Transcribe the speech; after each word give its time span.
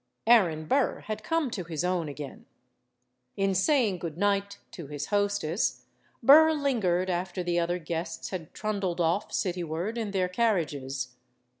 Aaron 0.25 0.65
Burr 0.65 1.01
had 1.01 1.23
come 1.23 1.51
to 1.51 1.63
his 1.63 1.83
own 1.83 2.09
again. 2.09 2.47
In 3.37 3.53
saying 3.53 3.99
good 3.99 4.17
night 4.17 4.57
to 4.71 4.87
his 4.87 5.05
hostess, 5.05 5.85
Burr 6.23 6.53
lingered 6.53 7.07
after 7.11 7.43
the 7.43 7.59
other 7.59 7.77
guests 7.77 8.29
had 8.31 8.51
trundled 8.51 8.99
off 8.99 9.31
cityward 9.31 9.99
in 9.99 10.09
their 10.09 10.27
carriages. 10.27 11.09